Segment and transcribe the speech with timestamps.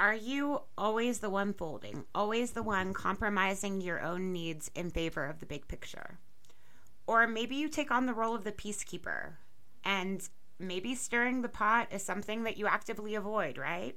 [0.00, 5.26] Are you always the one folding, always the one compromising your own needs in favor
[5.26, 6.18] of the big picture?
[7.06, 9.34] Or maybe you take on the role of the peacekeeper,
[9.84, 10.26] and
[10.58, 13.94] maybe stirring the pot is something that you actively avoid, right?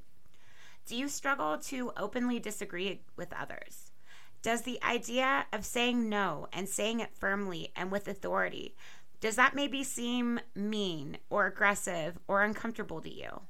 [0.86, 3.94] Do you struggle to openly disagree with others?
[4.42, 8.76] Does the idea of saying no and saying it firmly and with authority,
[9.22, 13.44] does that maybe seem mean or aggressive or uncomfortable to you?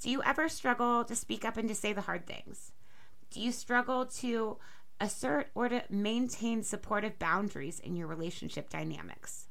[0.00, 2.72] Do you ever struggle to speak up and to say the hard things?
[3.30, 4.58] Do you struggle to
[5.00, 9.46] assert or to maintain supportive boundaries in your relationship dynamics?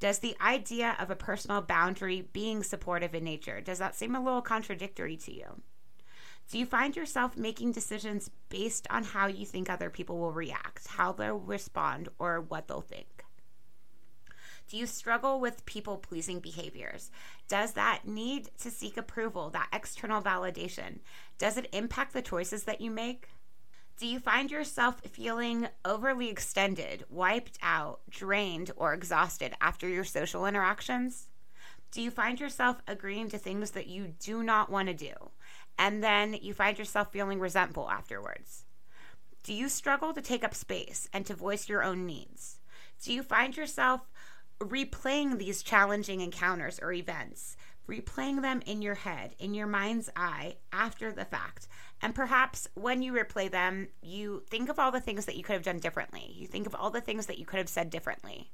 [0.00, 4.22] Does the idea of a personal boundary being supportive in nature, does that seem a
[4.22, 5.62] little contradictory to you?
[6.50, 10.86] Do you find yourself making decisions based on how you think other people will react,
[10.86, 13.17] how they'll respond, or what they'll think?
[14.68, 17.10] Do you struggle with people pleasing behaviors?
[17.48, 20.98] Does that need to seek approval, that external validation,
[21.38, 23.28] does it impact the choices that you make?
[23.98, 30.46] Do you find yourself feeling overly extended, wiped out, drained, or exhausted after your social
[30.46, 31.28] interactions?
[31.90, 35.14] Do you find yourself agreeing to things that you do not want to do?
[35.78, 38.64] and then you find yourself feeling resentful afterwards?
[39.44, 42.58] Do you struggle to take up space and to voice your own needs?
[43.02, 44.00] Do you find yourself
[44.60, 47.56] replaying these challenging encounters or events,
[47.88, 51.68] replaying them in your head, in your mind's eye after the fact?
[52.00, 55.54] And perhaps when you replay them, you think of all the things that you could
[55.54, 56.32] have done differently.
[56.34, 58.50] You think of all the things that you could have said differently.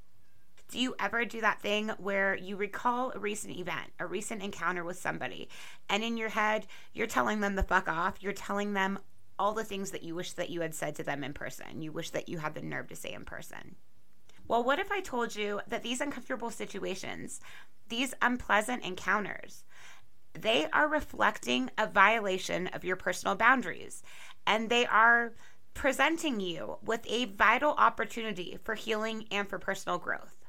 [0.71, 4.83] Do you ever do that thing where you recall a recent event, a recent encounter
[4.83, 5.47] with somebody,
[5.89, 8.23] and in your head, you're telling them the fuck off?
[8.23, 8.97] You're telling them
[9.37, 11.91] all the things that you wish that you had said to them in person, you
[11.91, 13.75] wish that you had the nerve to say in person.
[14.47, 17.39] Well, what if I told you that these uncomfortable situations,
[17.89, 19.63] these unpleasant encounters,
[20.33, 24.03] they are reflecting a violation of your personal boundaries
[24.45, 25.33] and they are
[25.73, 30.45] presenting you with a vital opportunity for healing and for personal growth.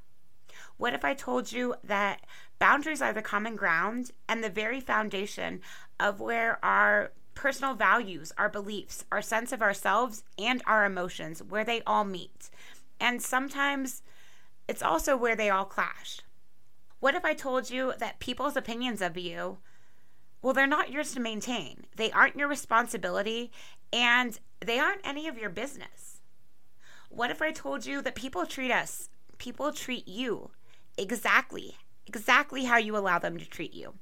[0.76, 2.20] What if I told you that
[2.58, 5.60] boundaries are the common ground and the very foundation
[5.98, 11.64] of where our personal values, our beliefs, our sense of ourselves, and our emotions, where
[11.64, 12.50] they all meet?
[13.00, 14.02] And sometimes
[14.68, 16.20] it's also where they all clash.
[17.00, 19.58] What if I told you that people's opinions of you,
[20.42, 23.50] well, they're not yours to maintain, they aren't your responsibility,
[23.92, 26.20] and they aren't any of your business?
[27.08, 29.08] What if I told you that people treat us,
[29.38, 30.50] people treat you
[30.98, 33.94] exactly exactly how you allow them to treat you,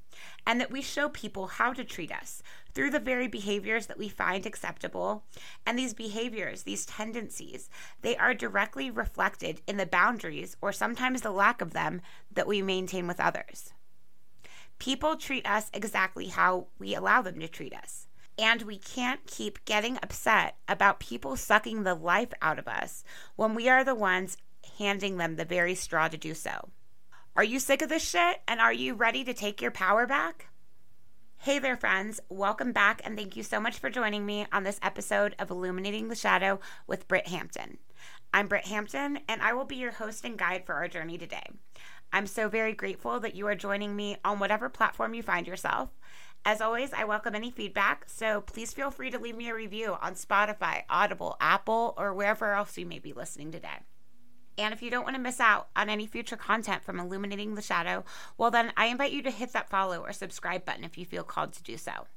[0.45, 2.41] and that we show people how to treat us
[2.73, 5.23] through the very behaviors that we find acceptable.
[5.65, 7.69] And these behaviors, these tendencies,
[8.01, 12.01] they are directly reflected in the boundaries or sometimes the lack of them
[12.33, 13.73] that we maintain with others.
[14.77, 18.07] People treat us exactly how we allow them to treat us.
[18.37, 23.05] And we can't keep getting upset about people sucking the life out of us
[23.37, 24.37] when we are the ones
[24.77, 26.69] handing them the very straw to do so.
[27.37, 30.47] Are you sick of this shit and are you ready to take your power back?
[31.35, 32.21] Hey there, friends.
[32.29, 36.07] Welcome back and thank you so much for joining me on this episode of Illuminating
[36.07, 37.77] the Shadow with Britt Hampton.
[38.33, 41.43] I'm Britt Hampton and I will be your host and guide for our journey today.
[42.13, 45.89] I'm so very grateful that you are joining me on whatever platform you find yourself.
[46.45, 49.97] As always, I welcome any feedback, so please feel free to leave me a review
[50.01, 53.79] on Spotify, Audible, Apple, or wherever else you may be listening today.
[54.57, 57.61] And if you don't want to miss out on any future content from Illuminating the
[57.61, 58.05] Shadow,
[58.37, 61.23] well, then I invite you to hit that follow or subscribe button if you feel
[61.23, 62.07] called to do so.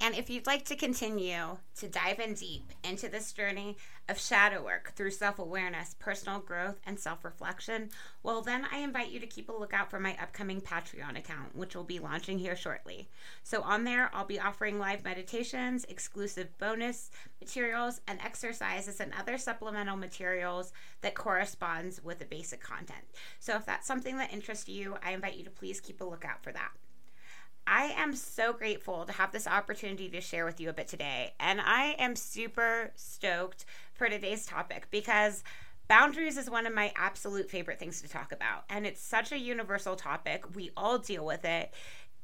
[0.00, 3.76] And if you'd like to continue to dive in deep into this journey
[4.08, 7.90] of shadow work through self awareness, personal growth, and self reflection,
[8.22, 11.74] well, then I invite you to keep a lookout for my upcoming Patreon account, which
[11.74, 13.08] will be launching here shortly.
[13.42, 17.10] So, on there, I'll be offering live meditations, exclusive bonus
[17.40, 23.04] materials, and exercises and other supplemental materials that corresponds with the basic content.
[23.40, 26.44] So, if that's something that interests you, I invite you to please keep a lookout
[26.44, 26.70] for that.
[27.70, 31.34] I am so grateful to have this opportunity to share with you a bit today.
[31.38, 35.44] And I am super stoked for today's topic because
[35.86, 38.64] boundaries is one of my absolute favorite things to talk about.
[38.70, 40.56] And it's such a universal topic.
[40.56, 41.74] We all deal with it.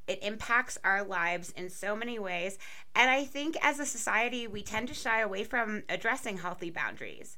[0.07, 2.59] It impacts our lives in so many ways.
[2.95, 7.37] And I think as a society, we tend to shy away from addressing healthy boundaries.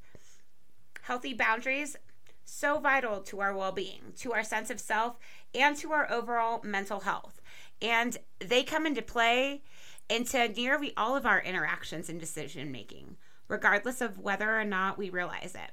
[1.03, 1.97] Healthy boundaries,
[2.45, 5.19] so vital to our well being, to our sense of self,
[5.53, 7.36] and to our overall mental health.
[7.81, 9.63] And they come into play
[10.09, 13.17] into nearly all of our interactions and decision making,
[13.49, 15.73] regardless of whether or not we realize it.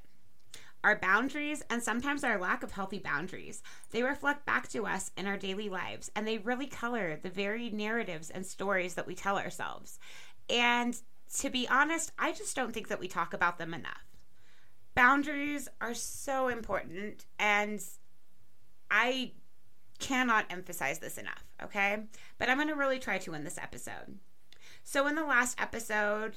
[0.82, 5.26] Our boundaries and sometimes our lack of healthy boundaries, they reflect back to us in
[5.26, 9.38] our daily lives and they really color the very narratives and stories that we tell
[9.38, 9.98] ourselves.
[10.50, 10.94] And
[11.38, 14.04] to be honest, I just don't think that we talk about them enough.
[14.94, 17.82] Boundaries are so important and
[18.90, 19.32] I
[19.98, 22.04] cannot emphasize this enough, okay?
[22.38, 24.18] But I'm going to really try to in this episode.
[24.82, 26.36] So, in the last episode,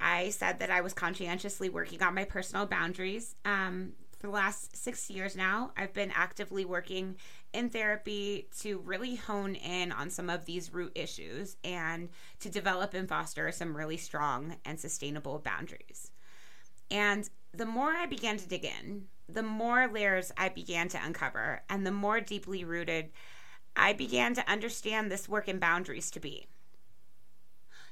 [0.00, 3.34] I said that I was conscientiously working on my personal boundaries.
[3.44, 7.16] Um, for the last six years now, I've been actively working
[7.52, 12.08] in therapy to really hone in on some of these root issues and
[12.40, 16.12] to develop and foster some really strong and sustainable boundaries.
[16.90, 21.62] And the more I began to dig in, the more layers I began to uncover,
[21.68, 23.10] and the more deeply rooted
[23.74, 26.46] I began to understand this work in boundaries to be.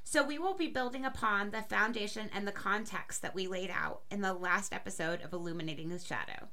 [0.03, 4.01] So, we will be building upon the foundation and the context that we laid out
[4.09, 6.49] in the last episode of Illuminating the Shadow.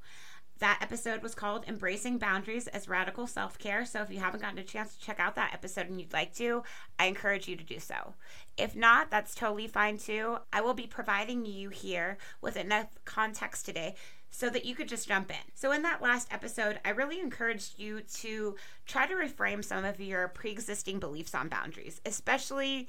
[0.59, 3.87] That episode was called Embracing Boundaries as Radical Self Care.
[3.87, 6.35] So, if you haven't gotten a chance to check out that episode and you'd like
[6.35, 6.63] to,
[6.99, 8.15] I encourage you to do so.
[8.59, 10.39] If not, that's totally fine too.
[10.53, 13.95] I will be providing you here with enough context today
[14.31, 15.53] so that you could just jump in.
[15.55, 20.01] So, in that last episode, I really encouraged you to try to reframe some of
[20.01, 22.89] your pre existing beliefs on boundaries, especially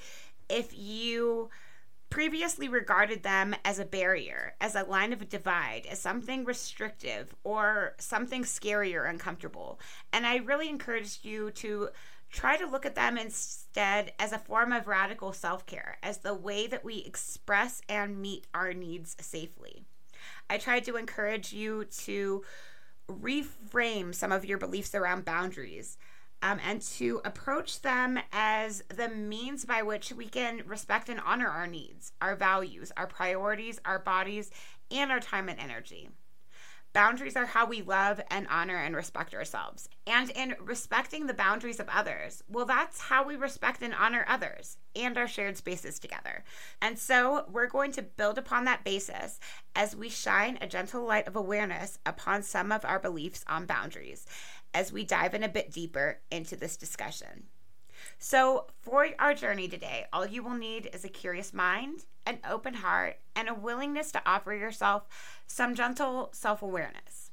[0.50, 1.50] if you
[2.10, 7.36] previously regarded them as a barrier, as a line of a divide, as something restrictive
[7.44, 9.80] or something scary or uncomfortable.
[10.12, 11.90] And I really encouraged you to
[12.32, 16.34] try to look at them instead as a form of radical self care, as the
[16.34, 19.86] way that we express and meet our needs safely.
[20.50, 22.44] I tried to encourage you to
[23.10, 25.98] reframe some of your beliefs around boundaries
[26.42, 31.50] um, and to approach them as the means by which we can respect and honor
[31.50, 34.52] our needs, our values, our priorities, our bodies,
[34.92, 36.10] and our time and energy.
[36.92, 39.88] Boundaries are how we love and honor and respect ourselves.
[40.08, 44.78] And in respecting the boundaries of others, well, that's how we respect and honor others
[44.96, 46.44] and our shared spaces together.
[46.82, 49.40] And so we're going to build upon that basis
[49.76, 54.26] as we shine a gentle light of awareness upon some of our beliefs on boundaries
[54.74, 57.44] as we dive in a bit deeper into this discussion.
[58.18, 62.74] So, for our journey today, all you will need is a curious mind, an open
[62.74, 65.08] heart, and a willingness to offer yourself
[65.48, 67.30] some gentle self awareness.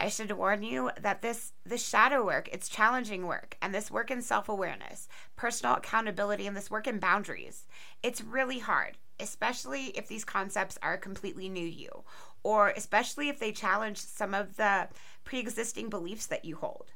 [0.00, 4.12] I should warn you that this this shadow work, it's challenging work, and this work
[4.12, 7.66] in self-awareness, personal accountability, and this work in boundaries,
[8.02, 12.04] it's really hard, especially if these concepts are completely new to you,
[12.44, 14.88] or especially if they challenge some of the
[15.24, 16.92] pre-existing beliefs that you hold.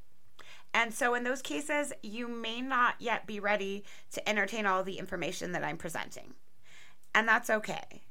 [0.75, 4.99] And so, in those cases, you may not yet be ready to entertain all the
[4.99, 6.35] information that I'm presenting.
[7.15, 8.03] And that's okay.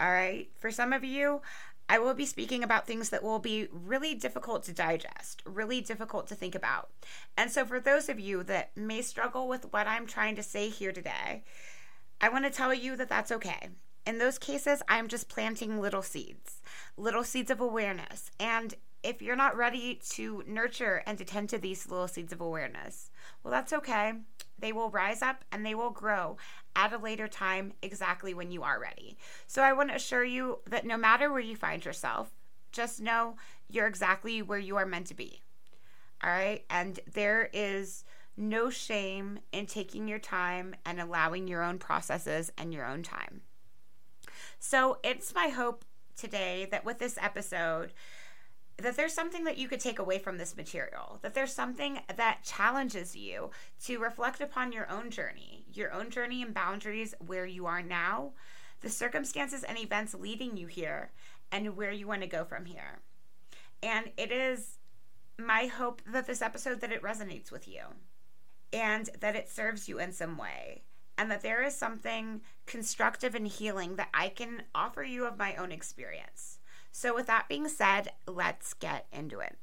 [0.00, 0.48] All right.
[0.58, 1.42] For some of you,
[1.88, 6.26] I will be speaking about things that will be really difficult to digest, really difficult
[6.28, 6.90] to think about.
[7.36, 10.68] And so, for those of you that may struggle with what I'm trying to say
[10.68, 11.44] here today,
[12.20, 13.68] I want to tell you that that's okay.
[14.04, 16.60] In those cases, I'm just planting little seeds,
[16.96, 18.30] little seeds of awareness.
[18.40, 22.40] And if you're not ready to nurture and to tend to these little seeds of
[22.40, 23.10] awareness,
[23.42, 24.14] well, that's okay.
[24.58, 26.36] They will rise up and they will grow
[26.76, 29.16] at a later time exactly when you are ready.
[29.46, 32.30] So I want to assure you that no matter where you find yourself,
[32.70, 33.36] just know
[33.68, 35.40] you're exactly where you are meant to be.
[36.22, 36.64] All right.
[36.70, 38.04] And there is
[38.36, 43.42] no shame in taking your time and allowing your own processes and your own time.
[44.58, 45.84] So it's my hope
[46.16, 47.92] today that with this episode,
[48.78, 52.42] that there's something that you could take away from this material, that there's something that
[52.42, 53.50] challenges you
[53.84, 58.32] to reflect upon your own journey, your own journey and boundaries, where you are now,
[58.80, 61.10] the circumstances and events leading you here,
[61.50, 63.00] and where you want to go from here.
[63.82, 64.78] And it is
[65.38, 67.82] my hope that this episode that it resonates with you
[68.72, 70.82] and that it serves you in some way
[71.18, 75.54] and that there is something constructive and healing that I can offer you of my
[75.56, 76.58] own experience.
[76.92, 79.56] So, with that being said, let's get into it.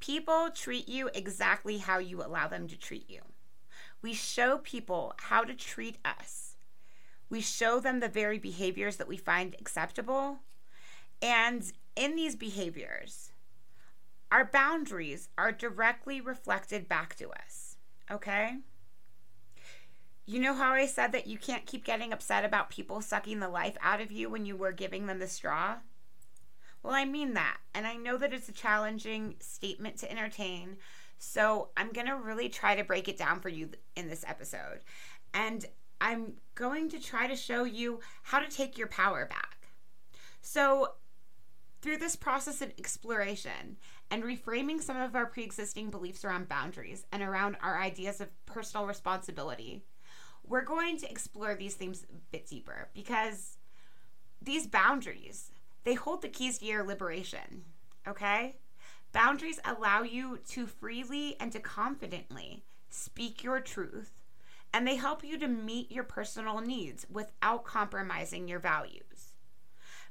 [0.00, 3.20] People treat you exactly how you allow them to treat you.
[4.00, 6.56] We show people how to treat us.
[7.28, 10.38] We show them the very behaviors that we find acceptable.
[11.20, 13.32] And in these behaviors,
[14.32, 17.76] our boundaries are directly reflected back to us.
[18.10, 18.56] Okay?
[20.24, 23.48] You know how I said that you can't keep getting upset about people sucking the
[23.48, 25.76] life out of you when you were giving them the straw?
[26.82, 27.58] Well, I mean that.
[27.74, 30.76] And I know that it's a challenging statement to entertain.
[31.18, 34.80] So I'm going to really try to break it down for you in this episode.
[35.34, 35.64] And
[36.00, 39.68] I'm going to try to show you how to take your power back.
[40.42, 40.94] So,
[41.82, 43.78] Through this process of exploration
[44.10, 48.28] and reframing some of our pre existing beliefs around boundaries and around our ideas of
[48.46, 49.84] personal responsibility,
[50.44, 53.56] we're going to explore these themes a bit deeper because
[54.42, 55.52] these boundaries,
[55.84, 57.64] they hold the keys to your liberation,
[58.06, 58.56] okay?
[59.12, 64.12] Boundaries allow you to freely and to confidently speak your truth,
[64.72, 69.34] and they help you to meet your personal needs without compromising your values.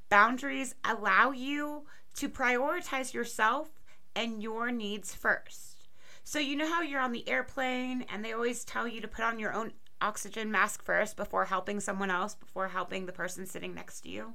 [0.09, 1.83] Boundaries allow you
[2.15, 3.69] to prioritize yourself
[4.15, 5.88] and your needs first.
[6.23, 9.23] So, you know how you're on the airplane and they always tell you to put
[9.23, 9.71] on your own
[10.01, 14.33] oxygen mask first before helping someone else, before helping the person sitting next to you?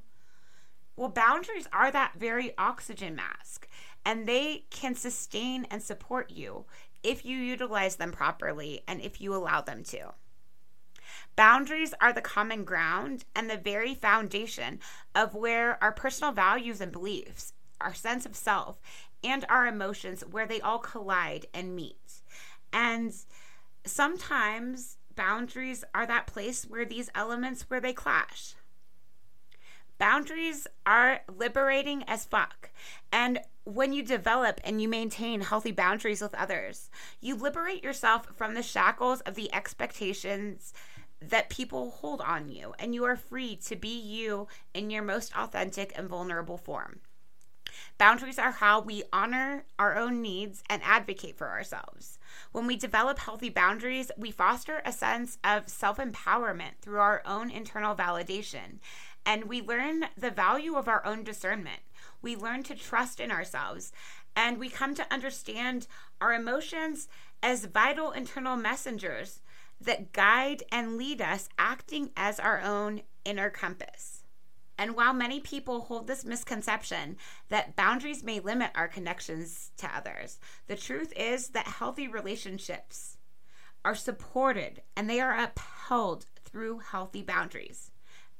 [0.96, 3.68] Well, boundaries are that very oxygen mask,
[4.04, 6.66] and they can sustain and support you
[7.02, 10.14] if you utilize them properly and if you allow them to.
[11.36, 14.78] Boundaries are the common ground and the very foundation
[15.14, 18.80] of where our personal values and beliefs, our sense of self,
[19.22, 22.22] and our emotions, where they all collide and meet.
[22.72, 23.12] And
[23.84, 28.54] sometimes boundaries are that place where these elements where they clash.
[29.98, 32.70] Boundaries are liberating as fuck.
[33.12, 38.54] And when you develop and you maintain healthy boundaries with others, you liberate yourself from
[38.54, 40.72] the shackles of the expectations
[41.20, 45.34] that people hold on you, and you are free to be you in your most
[45.36, 47.00] authentic and vulnerable form.
[47.98, 52.18] Boundaries are how we honor our own needs and advocate for ourselves.
[52.52, 57.50] When we develop healthy boundaries, we foster a sense of self empowerment through our own
[57.50, 58.78] internal validation.
[59.26, 61.80] And we learn the value of our own discernment.
[62.20, 63.92] We learn to trust in ourselves.
[64.36, 65.86] And we come to understand
[66.20, 67.08] our emotions
[67.42, 69.40] as vital internal messengers
[69.80, 74.24] that guide and lead us, acting as our own inner compass.
[74.76, 77.16] And while many people hold this misconception
[77.48, 83.18] that boundaries may limit our connections to others, the truth is that healthy relationships
[83.84, 87.92] are supported and they are upheld through healthy boundaries.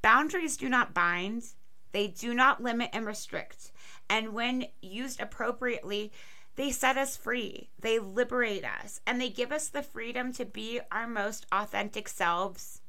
[0.05, 1.45] Boundaries do not bind,
[1.93, 3.73] they do not limit and restrict.
[4.11, 6.13] And when used appropriately,
[6.57, 10.79] they set us free, they liberate us, and they give us the freedom to be
[10.93, 12.83] our most authentic selves,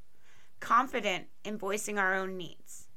[0.59, 2.89] confident in voicing our own needs.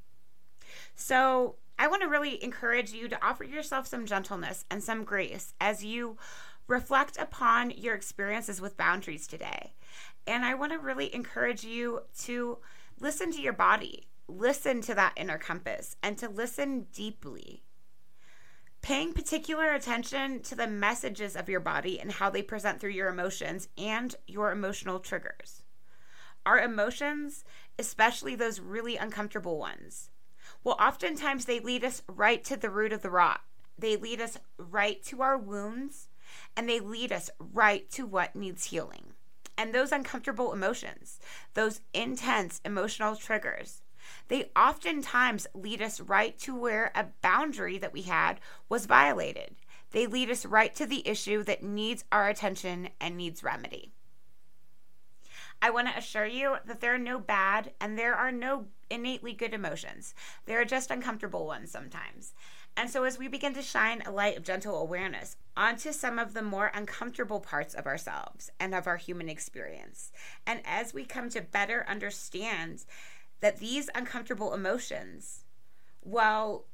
[0.96, 5.54] So I want to really encourage you to offer yourself some gentleness and some grace
[5.60, 6.16] as you
[6.66, 9.74] reflect upon your experiences with boundaries today.
[10.26, 12.58] And I want to really encourage you to
[13.00, 17.62] listen to your body, listen to that inner compass, and to listen deeply.
[18.80, 23.08] Paying particular attention to the messages of your body and how they present through your
[23.08, 25.62] emotions and your emotional triggers.
[26.46, 27.44] Our emotions,
[27.78, 30.10] especially those really uncomfortable ones,
[30.64, 33.42] well, oftentimes they lead us right to the root of the rot.
[33.76, 36.08] They lead us right to our wounds
[36.56, 39.12] and they lead us right to what needs healing.
[39.58, 41.18] And those uncomfortable emotions,
[41.54, 43.82] those intense emotional triggers,
[44.28, 49.56] they oftentimes lead us right to where a boundary that we had was violated.
[49.90, 53.92] They lead us right to the issue that needs our attention and needs remedy.
[55.60, 59.32] I want to assure you that there are no bad and there are no innately
[59.32, 60.14] good emotions.
[60.46, 62.32] There are just uncomfortable ones sometimes.
[62.78, 66.32] And so, as we begin to shine a light of gentle awareness onto some of
[66.32, 70.12] the more uncomfortable parts of ourselves and of our human experience,
[70.46, 72.84] and as we come to better understand
[73.40, 75.42] that these uncomfortable emotions,
[76.04, 76.66] well,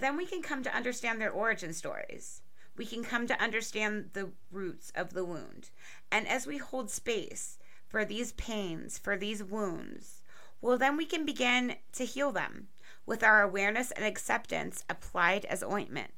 [0.00, 2.40] then we can come to understand their origin stories.
[2.78, 5.68] We can come to understand the roots of the wound.
[6.10, 10.22] And as we hold space for these pains, for these wounds,
[10.62, 12.68] well, then we can begin to heal them
[13.06, 16.12] with our awareness and acceptance applied as ointment.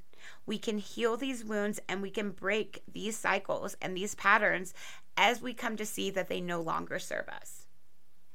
[0.47, 4.75] We can heal these wounds and we can break these cycles and these patterns
[5.17, 7.67] as we come to see that they no longer serve us.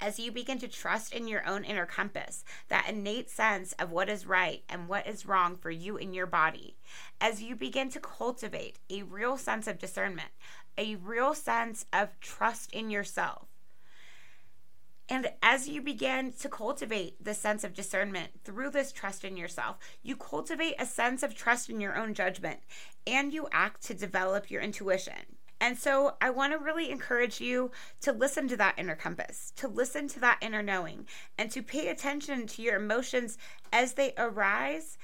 [0.01, 4.08] As you begin to trust in your own inner compass, that innate sense of what
[4.08, 6.77] is right and what is wrong for you in your body,
[7.20, 10.29] as you begin to cultivate a real sense of discernment,
[10.77, 13.49] a real sense of trust in yourself.
[15.10, 19.78] And as you begin to cultivate the sense of discernment through this trust in yourself,
[20.04, 22.60] you cultivate a sense of trust in your own judgment
[23.08, 25.38] and you act to develop your intuition.
[25.60, 29.68] And so I want to really encourage you to listen to that inner compass, to
[29.68, 31.06] listen to that inner knowing,
[31.38, 33.38] and to pay attention to your emotions
[33.74, 34.98] as they arise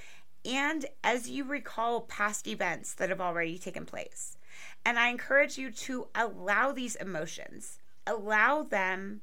[0.46, 4.38] and as you recall past events that have already taken place.
[4.84, 9.22] And I encourage you to allow these emotions, allow them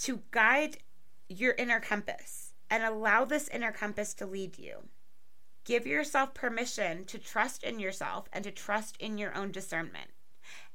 [0.00, 0.78] to guide
[1.28, 4.88] your inner compass, and allow this inner compass to lead you.
[5.64, 10.10] Give yourself permission to trust in yourself and to trust in your own discernment.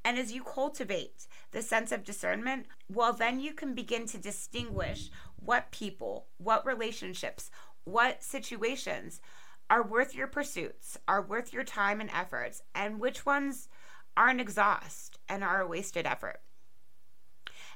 [0.06, 5.10] And as you cultivate the sense of discernment, well, then you can begin to distinguish
[5.38, 7.50] what people, what relationships,
[7.86, 9.22] what situations
[9.70, 13.70] are worth your pursuits, are worth your time and efforts, and which ones
[14.16, 16.42] are an exhaust and are a wasted effort.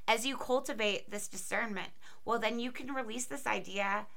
[0.08, 1.90] As you cultivate this discernment,
[2.24, 4.08] well, then you can release this idea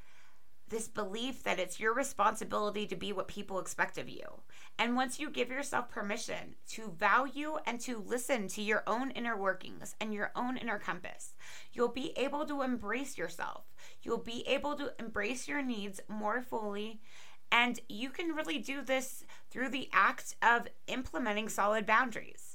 [0.71, 4.41] this belief that it's your responsibility to be what people expect of you.
[4.79, 9.37] And once you give yourself permission to value and to listen to your own inner
[9.37, 11.35] workings and your own inner compass,
[11.73, 13.65] you'll be able to embrace yourself.
[14.03, 17.01] You'll be able to embrace your needs more fully.
[17.53, 22.50] And you can really do this through the act of implementing solid boundaries.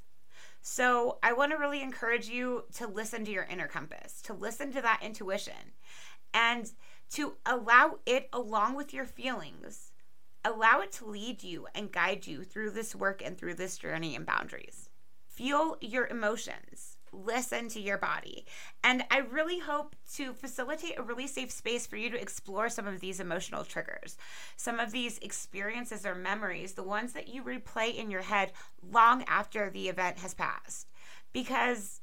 [0.67, 4.71] So, I want to really encourage you to listen to your inner compass, to listen
[4.71, 5.53] to that intuition.
[6.33, 6.71] And
[7.11, 9.91] to allow it along with your feelings.
[10.43, 14.15] Allow it to lead you and guide you through this work and through this journey
[14.15, 14.89] and boundaries.
[15.27, 16.94] Feel your emotions.
[17.11, 18.45] Listen to your body.
[18.83, 22.87] And I really hope to facilitate a really safe space for you to explore some
[22.87, 24.17] of these emotional triggers,
[24.57, 29.23] some of these experiences or memories, the ones that you replay in your head long
[29.27, 30.87] after the event has passed.
[31.31, 32.01] Because,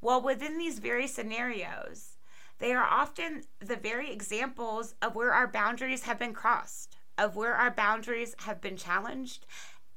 [0.00, 2.18] well, within these very scenarios,
[2.58, 7.54] they are often the very examples of where our boundaries have been crossed, of where
[7.54, 9.46] our boundaries have been challenged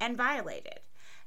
[0.00, 0.80] and violated.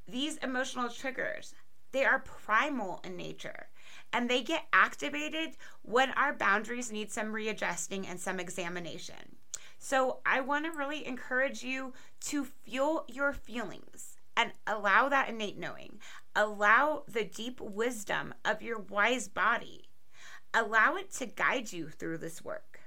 [0.08, 1.54] These emotional triggers,
[1.92, 3.68] they are primal in nature
[4.14, 9.36] and they get activated when our boundaries need some readjusting and some examination.
[9.78, 11.94] So, I want to really encourage you
[12.26, 15.98] to feel your feelings and allow that innate knowing.
[16.36, 19.90] Allow the deep wisdom of your wise body
[20.54, 22.82] Allow it to guide you through this work.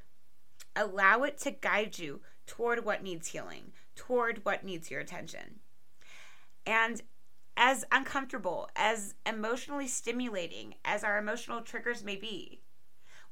[0.77, 5.61] Allow it to guide you toward what needs healing, toward what needs your attention.
[6.67, 7.01] And
[7.57, 12.61] as uncomfortable, as emotionally stimulating as our emotional triggers may be,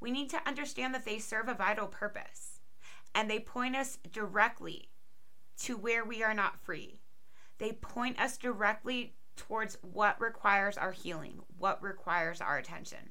[0.01, 2.61] we need to understand that they serve a vital purpose
[3.15, 4.89] and they point us directly
[5.59, 6.99] to where we are not free.
[7.59, 13.11] They point us directly towards what requires our healing, what requires our attention.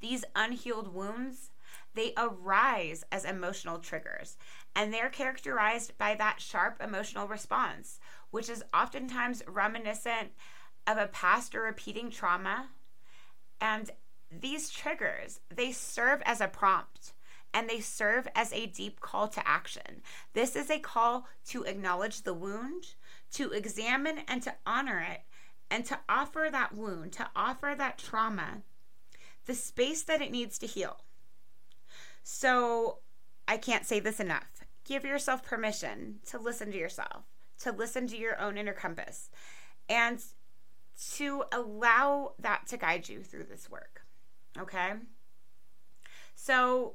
[0.00, 1.49] These unhealed wounds,
[1.94, 4.36] they arise as emotional triggers,
[4.74, 7.98] and they're characterized by that sharp emotional response,
[8.30, 10.30] which is oftentimes reminiscent
[10.86, 12.68] of a past or repeating trauma.
[13.60, 13.90] And
[14.30, 17.12] these triggers, they serve as a prompt
[17.52, 20.02] and they serve as a deep call to action.
[20.34, 22.94] This is a call to acknowledge the wound,
[23.32, 25.22] to examine and to honor it,
[25.68, 28.62] and to offer that wound, to offer that trauma
[29.46, 31.00] the space that it needs to heal.
[32.22, 32.98] So
[33.48, 34.64] I can't say this enough.
[34.84, 37.24] Give yourself permission to listen to yourself,
[37.60, 39.30] to listen to your own inner compass,
[39.88, 40.22] and
[41.14, 44.02] to allow that to guide you through this work.
[44.58, 44.92] Okay?
[46.34, 46.94] So,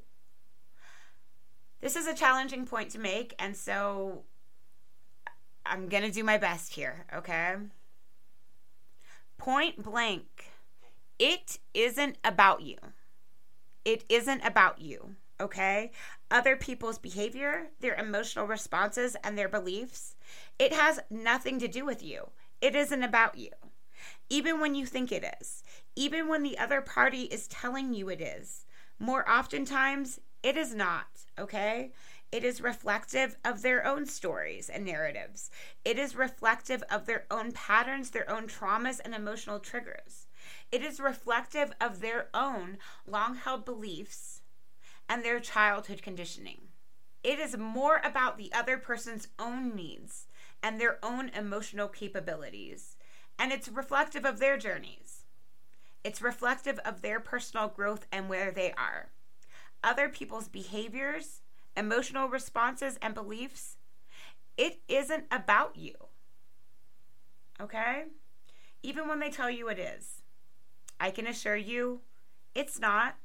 [1.82, 4.24] this is a challenging point to make, and so
[5.66, 7.56] I'm going to do my best here, okay?
[9.38, 10.52] Point blank
[11.20, 12.78] it isn't about you.
[13.86, 15.92] It isn't about you, okay?
[16.32, 20.16] Other people's behavior, their emotional responses, and their beliefs,
[20.58, 22.30] it has nothing to do with you.
[22.62, 23.52] It isn't about you.
[24.28, 25.64] Even when you think it is,
[25.96, 28.66] even when the other party is telling you it is,
[28.98, 31.92] more oftentimes it is not, okay?
[32.32, 35.52] It is reflective of their own stories and narratives.
[35.86, 40.25] It is reflective of their own patterns, their own traumas, and emotional triggers.
[40.72, 44.42] It is reflective of their own long held beliefs
[45.08, 46.62] and their childhood conditioning.
[47.24, 50.28] It is more about the other person's own needs
[50.62, 52.98] and their own emotional capabilities,
[53.38, 55.26] and it's reflective of their journeys.
[56.04, 59.10] It's reflective of their personal growth and where they are.
[59.84, 61.42] Other people's behaviors,
[61.76, 63.78] emotional responses, and beliefs,
[64.58, 65.94] it isn't about you.
[67.60, 68.04] Okay?
[68.84, 70.15] Even when they tell you it is.
[71.00, 72.02] I can assure you
[72.54, 73.16] it's not.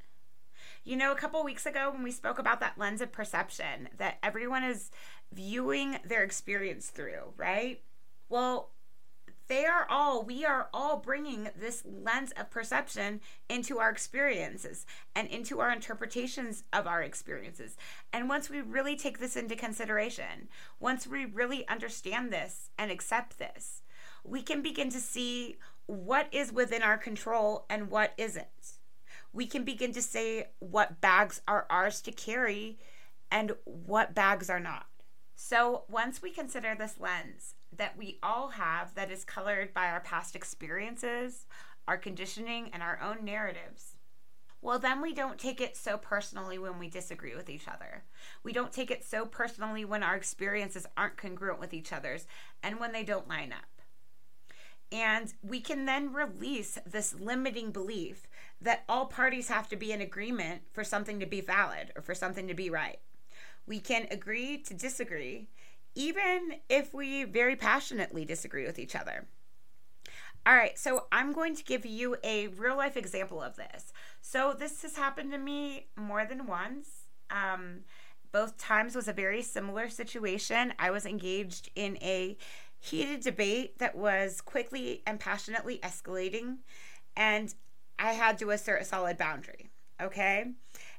[0.85, 4.19] You know, a couple weeks ago when we spoke about that lens of perception that
[4.23, 4.91] everyone is
[5.33, 7.81] viewing their experience through, right?
[8.29, 8.71] Well,
[9.51, 15.27] they are all, we are all bringing this lens of perception into our experiences and
[15.27, 17.77] into our interpretations of our experiences.
[18.13, 23.41] And once we really take this into consideration, once we really understand this and accept
[23.41, 23.83] this,
[24.23, 25.59] we can begin to see
[25.91, 28.47] what is within our control and what isn't.
[29.33, 32.79] We can begin to say what bags are ours to carry
[33.29, 34.87] and what bags are not.
[35.35, 40.01] So, once we consider this lens that we all have that is colored by our
[40.01, 41.47] past experiences,
[41.89, 43.97] our conditioning, and our own narratives,
[44.63, 48.05] well, then we don't take it so personally when we disagree with each other.
[48.45, 52.27] We don't take it so personally when our experiences aren't congruent with each other's
[52.63, 53.65] and when they don't line up.
[54.93, 58.27] And we can then release this limiting belief
[58.61, 62.15] that all parties have to be in agreement for something to be valid or for
[62.15, 62.99] something to be right.
[63.67, 65.49] We can agree to disagree,
[65.95, 69.27] even if we very passionately disagree with each other.
[70.47, 73.93] All right, so I'm going to give you a real life example of this.
[74.23, 76.89] So, this has happened to me more than once.
[77.31, 77.81] Um,
[78.33, 80.73] both times was a very similar situation.
[80.79, 82.39] I was engaged in a
[82.81, 86.59] heated debate that was quickly and passionately escalating,
[87.17, 87.55] and
[87.99, 89.71] I had to assert a solid boundary.
[90.01, 90.47] Okay.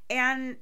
[0.10, 0.58] And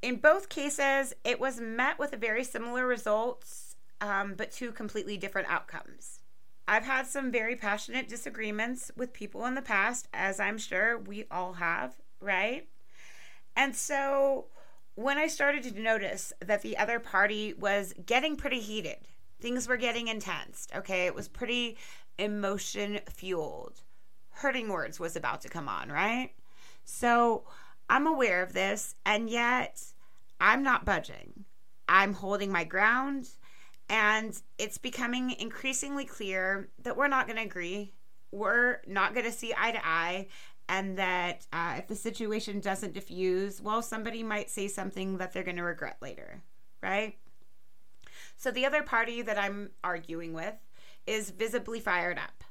[0.00, 5.50] in both cases, it was met with very similar results, um, but two completely different
[5.50, 6.20] outcomes.
[6.66, 11.26] I've had some very passionate disagreements with people in the past, as I'm sure we
[11.30, 12.66] all have, right?
[13.54, 14.46] And so
[14.94, 19.08] when I started to notice that the other party was getting pretty heated,
[19.44, 21.04] things were getting intense, okay?
[21.04, 21.76] It was pretty
[22.16, 23.82] emotion fueled.
[24.30, 26.30] Hurting words was about to come on, right?
[26.86, 27.44] So
[27.90, 29.84] I'm aware of this, and yet
[30.40, 31.44] I'm not budging.
[31.86, 33.28] I'm holding my ground,
[33.90, 37.92] and it's becoming increasingly clear that we're not going to agree.
[38.30, 40.28] We're not going to see eye to eye,
[40.70, 45.42] and that uh, if the situation doesn't diffuse, well, somebody might say something that they're
[45.42, 46.42] going to regret later,
[46.82, 47.18] right?
[48.36, 50.54] So the other party that I'm arguing with
[51.06, 52.44] is visibly fired up.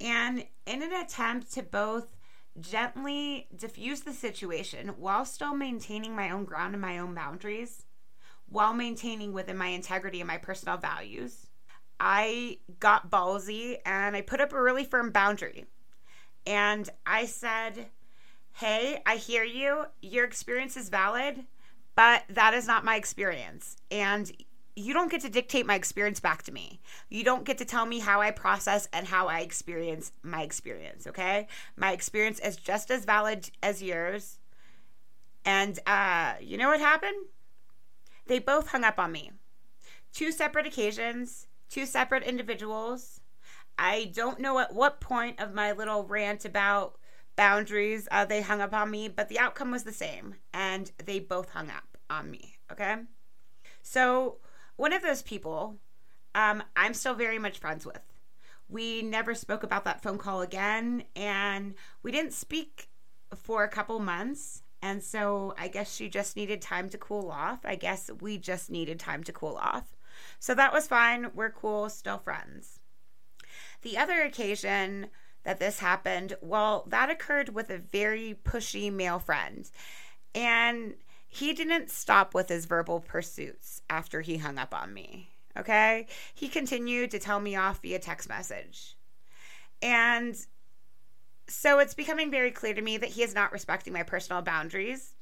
[0.00, 2.16] And in an attempt to both
[2.60, 7.84] gently diffuse the situation while still maintaining my own ground and my own boundaries,
[8.48, 11.46] while maintaining within my integrity and my personal values.
[12.00, 15.66] I got ballsy and I put up a really firm boundary.
[16.46, 17.86] And I said,
[18.52, 19.84] Hey, I hear you.
[20.00, 21.44] Your experience is valid,
[21.94, 23.76] but that is not my experience.
[23.90, 24.32] And
[24.78, 26.80] you don't get to dictate my experience back to me.
[27.08, 31.06] You don't get to tell me how I process and how I experience my experience,
[31.06, 31.48] okay?
[31.76, 34.38] My experience is just as valid as yours.
[35.44, 37.26] And uh, you know what happened?
[38.26, 39.32] They both hung up on me.
[40.12, 43.20] Two separate occasions, two separate individuals.
[43.78, 46.98] I don't know at what point of my little rant about
[47.36, 51.20] boundaries uh, they hung up on me, but the outcome was the same, and they
[51.20, 52.96] both hung up on me, okay?
[53.82, 54.38] So,
[54.78, 55.76] one of those people
[56.34, 58.00] um, I'm still very much friends with.
[58.68, 62.88] We never spoke about that phone call again, and we didn't speak
[63.34, 64.62] for a couple months.
[64.80, 67.60] And so I guess she just needed time to cool off.
[67.64, 69.96] I guess we just needed time to cool off.
[70.38, 71.30] So that was fine.
[71.34, 72.78] We're cool, still friends.
[73.82, 75.08] The other occasion
[75.42, 79.68] that this happened, well, that occurred with a very pushy male friend.
[80.34, 80.94] And
[81.28, 85.28] he didn't stop with his verbal pursuits after he hung up on me.
[85.56, 86.06] Okay.
[86.34, 88.96] He continued to tell me off via text message.
[89.82, 90.36] And
[91.46, 95.14] so it's becoming very clear to me that he is not respecting my personal boundaries.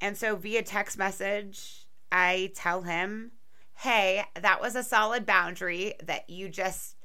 [0.00, 3.32] And so via text message, I tell him,
[3.74, 6.96] hey, that was a solid boundary that you just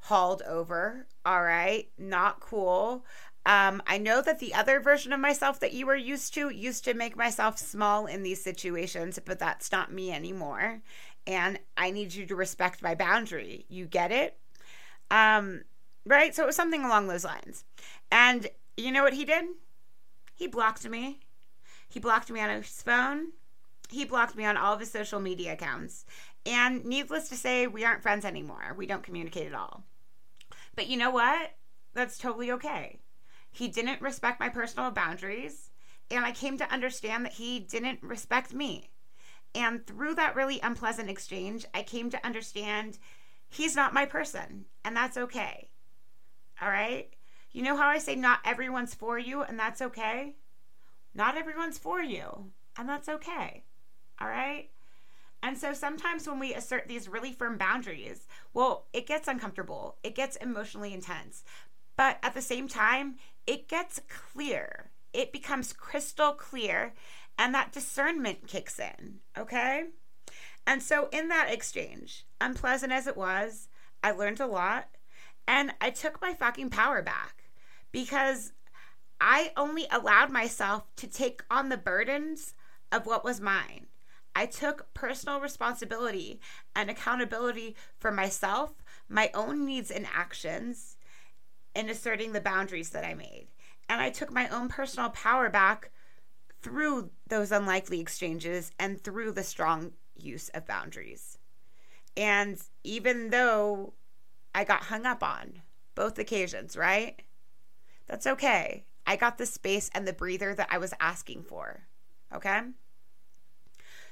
[0.00, 1.06] hauled over.
[1.24, 1.88] All right.
[1.98, 3.04] Not cool.
[3.46, 6.82] Um, I know that the other version of myself that you were used to used
[6.84, 10.80] to make myself small in these situations, but that's not me anymore.
[11.28, 13.64] And I need you to respect my boundary.
[13.68, 14.36] You get it?
[15.12, 15.62] Um,
[16.04, 16.34] right?
[16.34, 17.64] So it was something along those lines.
[18.10, 19.44] And you know what he did?
[20.34, 21.20] He blocked me.
[21.88, 23.28] He blocked me on his phone.
[23.88, 26.04] He blocked me on all of his social media accounts.
[26.44, 28.74] And needless to say, we aren't friends anymore.
[28.76, 29.84] We don't communicate at all.
[30.74, 31.52] But you know what?
[31.94, 32.98] That's totally okay
[33.56, 35.70] he didn't respect my personal boundaries.
[36.10, 38.90] And I came to understand that he didn't respect me.
[39.54, 42.98] And through that really unpleasant exchange, I came to understand
[43.48, 44.66] he's not my person.
[44.84, 45.70] And that's okay.
[46.60, 47.08] All right?
[47.50, 50.36] You know how I say not everyone's for you, and that's okay?
[51.14, 53.64] Not everyone's for you, and that's okay.
[54.20, 54.68] All right?
[55.42, 59.96] And so sometimes when we assert these really firm boundaries, well, it gets uncomfortable.
[60.02, 61.42] It gets emotionally intense.
[61.96, 63.16] But at the same time,
[63.46, 64.90] it gets clear.
[65.12, 66.94] It becomes crystal clear,
[67.38, 69.20] and that discernment kicks in.
[69.36, 69.84] Okay?
[70.66, 73.68] And so, in that exchange, unpleasant as it was,
[74.02, 74.88] I learned a lot
[75.48, 77.44] and I took my fucking power back
[77.92, 78.52] because
[79.20, 82.54] I only allowed myself to take on the burdens
[82.92, 83.86] of what was mine.
[84.34, 86.40] I took personal responsibility
[86.74, 88.74] and accountability for myself,
[89.08, 90.95] my own needs and actions,
[91.76, 93.48] in asserting the boundaries that I made.
[93.88, 95.90] And I took my own personal power back
[96.62, 101.38] through those unlikely exchanges and through the strong use of boundaries.
[102.16, 103.92] And even though
[104.54, 105.60] I got hung up on
[105.94, 107.20] both occasions, right?
[108.06, 108.84] That's okay.
[109.06, 111.82] I got the space and the breather that I was asking for.
[112.34, 112.62] Okay?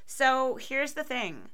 [0.07, 1.48] So here's the thing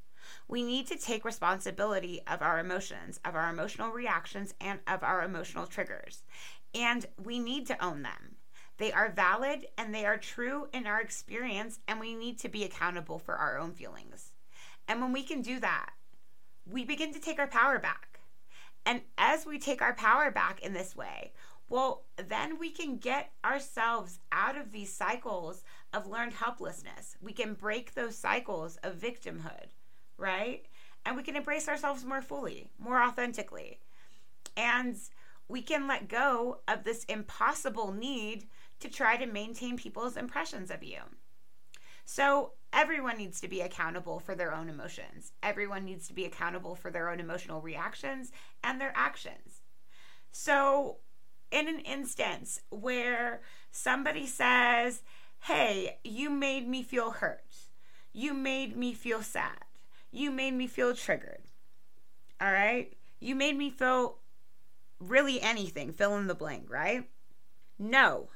[0.51, 5.23] we need to take responsibility of our emotions, of our emotional reactions, and of our
[5.23, 6.25] emotional triggers.
[6.75, 8.35] And we need to own them.
[8.77, 12.65] They are valid and they are true in our experience, and we need to be
[12.65, 14.33] accountable for our own feelings.
[14.89, 15.91] And when we can do that,
[16.69, 18.19] we begin to take our power back.
[18.85, 21.33] And as we take our power back in this way,
[21.69, 27.17] well, then we can get ourselves out of these cycles of learned helplessness.
[27.21, 29.69] We can break those cycles of victimhood,
[30.21, 30.67] right?
[31.05, 33.81] And we can embrace ourselves more fully, more authentically.
[34.57, 34.97] And
[35.49, 38.47] we can let go of this impossible need
[38.81, 40.99] to try to maintain people's impressions of you.
[42.05, 45.33] So, everyone needs to be accountable for their own emotions.
[45.43, 48.33] Everyone needs to be accountable for their own emotional reactions
[48.65, 49.63] and their actions.
[50.33, 50.99] So,
[51.51, 55.03] in an instance where somebody says,
[55.41, 57.45] Hey, you made me feel hurt.
[58.13, 59.65] You made me feel sad.
[60.11, 61.43] You made me feel triggered.
[62.41, 62.93] All right?
[63.21, 64.19] You made me feel
[64.99, 67.09] really anything, fill in the blank, right?
[67.79, 68.29] No.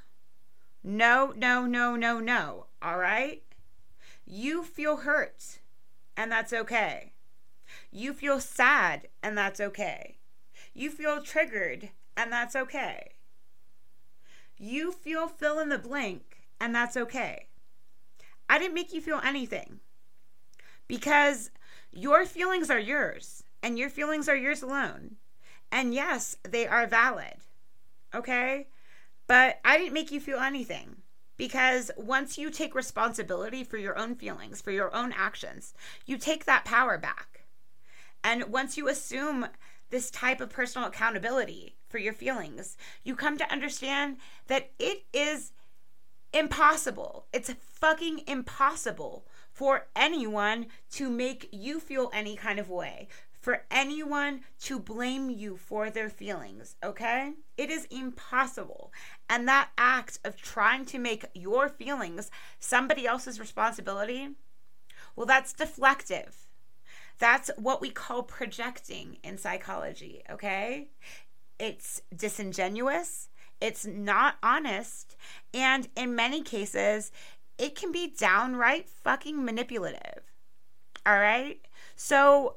[0.83, 2.67] No, no, no, no, no.
[2.83, 3.43] All right?
[4.27, 5.59] You feel hurt,
[6.17, 7.13] and that's okay.
[7.91, 10.19] You feel sad, and that's okay.
[10.75, 13.13] You feel triggered, and that's okay.
[14.59, 17.47] You feel fill in the blank, and that's okay.
[18.49, 19.81] I didn't make you feel anything
[20.87, 21.51] because
[21.95, 25.17] your feelings are yours, and your feelings are yours alone.
[25.71, 27.37] And yes, they are valid.
[28.15, 28.69] Okay?
[29.27, 30.97] But I didn't make you feel anything
[31.37, 35.75] because once you take responsibility for your own feelings, for your own actions,
[36.07, 37.45] you take that power back.
[38.23, 39.47] And once you assume
[39.91, 45.53] this type of personal accountability for your feelings, you come to understand that it is
[46.33, 47.27] impossible.
[47.33, 53.07] It's fucking impossible for anyone to make you feel any kind of way,
[53.41, 57.33] for anyone to blame you for their feelings, okay?
[57.57, 58.93] It is impossible.
[59.31, 64.31] And that act of trying to make your feelings somebody else's responsibility,
[65.15, 66.35] well, that's deflective.
[67.19, 70.89] That's what we call projecting in psychology, okay?
[71.61, 73.29] It's disingenuous,
[73.61, 75.17] it's not honest,
[75.53, 77.13] and in many cases,
[77.59, 80.23] it can be downright fucking manipulative.
[81.07, 81.61] All right?
[81.97, 82.57] So,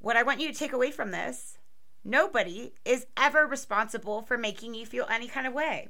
[0.00, 1.58] what I want you to take away from this
[2.04, 5.88] nobody is ever responsible for making you feel any kind of way.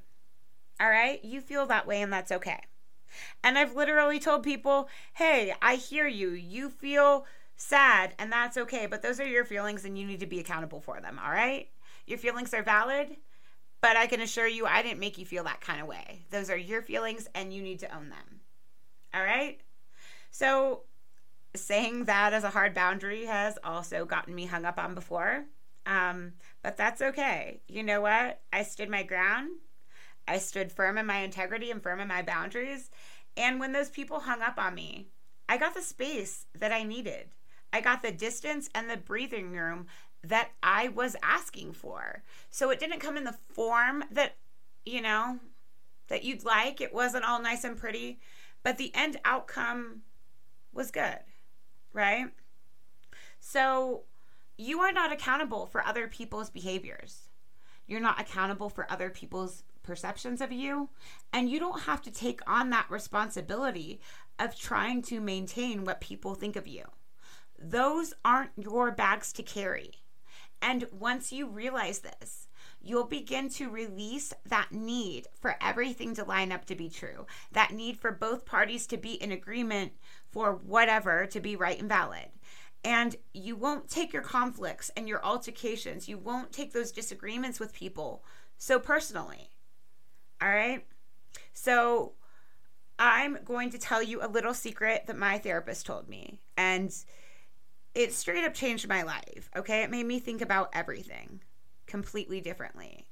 [0.80, 1.24] All right?
[1.24, 2.60] You feel that way, and that's okay.
[3.42, 6.30] And I've literally told people, hey, I hear you.
[6.30, 10.26] You feel sad, and that's okay, but those are your feelings, and you need to
[10.26, 11.18] be accountable for them.
[11.22, 11.68] All right?
[12.06, 13.16] Your feelings are valid,
[13.80, 16.26] but I can assure you, I didn't make you feel that kind of way.
[16.30, 18.40] Those are your feelings, and you need to own them.
[19.14, 19.60] All right?
[20.30, 20.82] So,
[21.54, 25.44] saying that as a hard boundary has also gotten me hung up on before.
[25.86, 27.60] Um, but that's okay.
[27.66, 28.40] You know what?
[28.52, 29.50] I stood my ground.
[30.26, 32.90] I stood firm in my integrity and firm in my boundaries.
[33.36, 35.08] And when those people hung up on me,
[35.48, 37.30] I got the space that I needed.
[37.72, 39.86] I got the distance and the breathing room
[40.22, 42.22] that I was asking for.
[42.50, 44.36] So it didn't come in the form that,
[44.84, 45.38] you know,
[46.08, 46.80] that you'd like.
[46.80, 48.18] It wasn't all nice and pretty,
[48.62, 50.02] but the end outcome
[50.72, 51.18] was good
[51.92, 52.28] right?
[53.40, 54.04] So
[54.56, 57.28] you are not accountable for other people's behaviors.
[57.86, 60.90] You're not accountable for other people's perceptions of you.
[61.32, 64.00] And you don't have to take on that responsibility
[64.38, 66.84] of trying to maintain what people think of you.
[67.58, 69.92] Those aren't your bags to carry.
[70.60, 72.48] And once you realize this,
[72.80, 77.72] you'll begin to release that need for everything to line up to be true, that
[77.72, 79.92] need for both parties to be in agreement
[80.30, 82.26] for whatever to be right and valid.
[82.84, 87.72] And you won't take your conflicts and your altercations, you won't take those disagreements with
[87.72, 88.24] people
[88.56, 89.50] so personally.
[90.40, 90.84] All right?
[91.52, 92.12] So,
[93.00, 96.40] I'm going to tell you a little secret that my therapist told me.
[96.56, 96.92] And
[97.98, 99.50] it straight up changed my life.
[99.56, 99.82] Okay.
[99.82, 101.42] It made me think about everything
[101.86, 103.08] completely differently.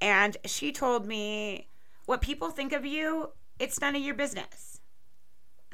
[0.00, 1.68] And she told me,
[2.06, 4.80] what people think of you, it's none of your business.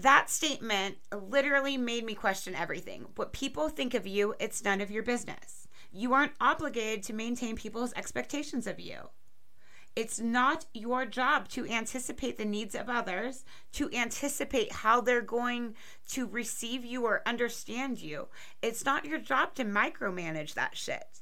[0.00, 0.96] that statement
[1.28, 3.06] literally made me question everything.
[3.14, 5.68] What people think of you, it's none of your business.
[5.92, 9.10] You aren't obligated to maintain people's expectations of you.
[9.96, 15.76] It's not your job to anticipate the needs of others, to anticipate how they're going
[16.08, 18.26] to receive you or understand you.
[18.60, 21.20] It's not your job to micromanage that shit.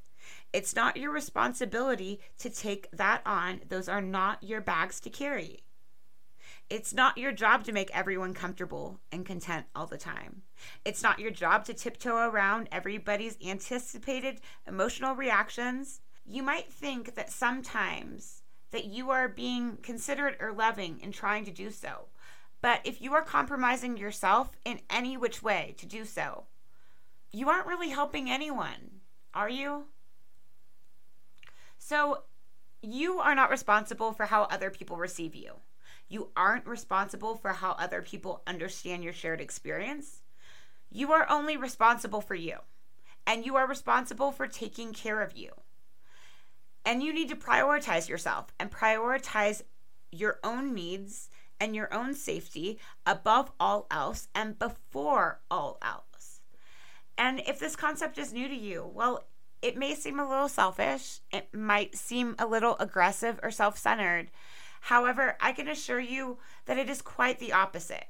[0.55, 3.61] It's not your responsibility to take that on.
[3.69, 5.65] Those are not your bags to carry.
[6.71, 10.43] It's not your job to make everyone comfortable and content all the time.
[10.85, 16.01] It's not your job to tiptoe around everybody's anticipated emotional reactions.
[16.25, 18.42] You might think that sometimes
[18.73, 22.07] that you are being considerate or loving in trying to do so.
[22.61, 26.45] But if you are compromising yourself in any which way to do so,
[27.33, 29.01] you aren't really helping anyone,
[29.35, 29.85] are you?
[31.79, 32.25] So,
[32.83, 35.55] you are not responsible for how other people receive you.
[36.09, 40.21] You aren't responsible for how other people understand your shared experience.
[40.91, 42.59] You are only responsible for you,
[43.27, 45.53] and you are responsible for taking care of you.
[46.85, 49.63] And you need to prioritize yourself and prioritize
[50.11, 56.41] your own needs and your own safety above all else and before all else.
[57.17, 59.25] And if this concept is new to you, well,
[59.61, 64.31] it may seem a little selfish, it might seem a little aggressive or self centered
[64.83, 68.07] However, I can assure you that it is quite the opposite.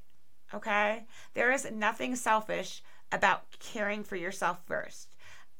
[0.54, 1.04] Okay?
[1.34, 2.82] There is nothing selfish
[3.12, 5.11] about caring for yourself first,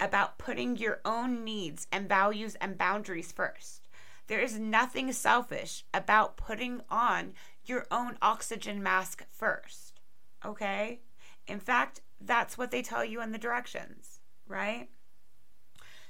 [0.02, 3.86] about putting your own needs and values and boundaries first.
[4.26, 7.34] There is nothing selfish about putting on
[7.64, 10.00] your own oxygen mask first.
[10.44, 11.00] Okay?
[11.46, 14.88] In fact, that's what they tell you in the directions, right?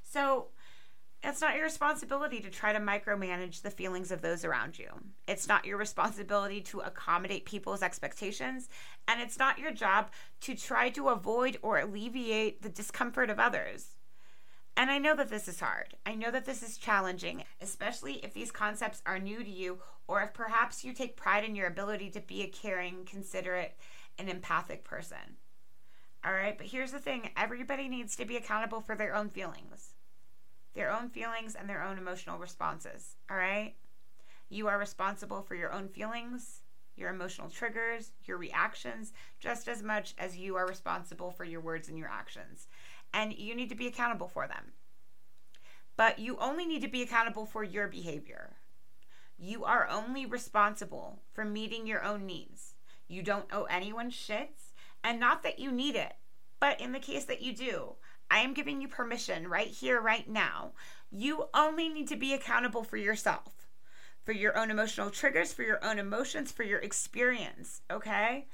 [0.02, 0.48] So,
[1.24, 4.88] it's not your responsibility to try to micromanage the feelings of those around you.
[5.28, 8.68] It's not your responsibility to accommodate people's expectations,
[9.06, 10.10] and it's not your job
[10.42, 13.98] to try to avoid or alleviate the discomfort of others.
[14.76, 15.94] And I know that this is hard.
[16.04, 20.22] I know that this is challenging, especially if these concepts are new to you, or
[20.22, 23.76] if perhaps you take pride in your ability to be a caring, considerate,
[24.18, 25.36] and empathic person.
[26.24, 29.92] All right, but here's the thing everybody needs to be accountable for their own feelings
[30.74, 33.16] their own feelings and their own emotional responses.
[33.30, 33.74] All right?
[34.48, 36.62] You are responsible for your own feelings,
[36.96, 41.88] your emotional triggers, your reactions, just as much as you are responsible for your words
[41.88, 42.68] and your actions.
[43.14, 44.72] And you need to be accountable for them.
[45.96, 48.56] But you only need to be accountable for your behavior.
[49.38, 52.74] You are only responsible for meeting your own needs.
[53.08, 54.54] You don't owe anyone shit,
[55.04, 56.14] and not that you need it,
[56.60, 57.94] but in the case that you do,
[58.32, 60.72] I am giving you permission right here, right now.
[61.10, 63.68] You only need to be accountable for yourself,
[64.24, 68.46] for your own emotional triggers, for your own emotions, for your experience, okay?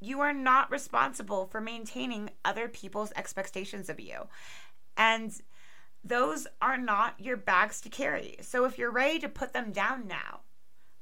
[0.00, 4.26] You are not responsible for maintaining other people's expectations of you.
[4.96, 5.38] And
[6.02, 8.36] those are not your bags to carry.
[8.40, 10.40] So if you're ready to put them down now,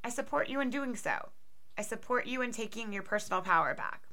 [0.02, 1.28] I support you in doing so.
[1.78, 4.08] I support you in taking your personal power back.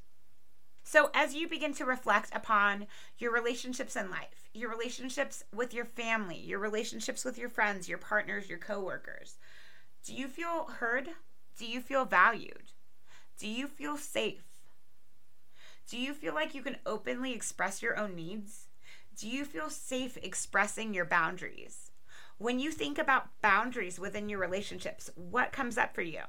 [0.91, 2.86] So, as you begin to reflect upon
[3.17, 7.97] your relationships in life, your relationships with your family, your relationships with your friends, your
[7.97, 9.38] partners, your coworkers,
[10.06, 11.12] do you feel heard?
[11.58, 12.73] Do you feel valued?
[13.39, 14.43] Do you feel safe?
[15.88, 18.67] Do you feel like you can openly express your own needs?
[19.17, 21.91] Do you feel safe expressing your boundaries?
[22.38, 26.23] When you think about boundaries within your relationships, what comes up for you?